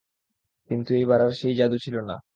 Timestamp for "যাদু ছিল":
1.55-1.95